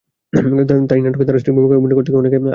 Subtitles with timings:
[0.89, 2.49] তাই নাটকে তাঁর স্ত্রীর ভূমিকায় অভিনয় করতে গিয়ে অনেক আবেগ কাজ করত।